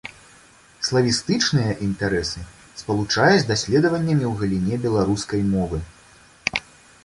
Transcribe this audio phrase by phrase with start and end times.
[0.87, 2.39] Славістычныя інтарэсы
[2.81, 5.77] спалучае з даследаваннямі ў галіне беларускай мовы.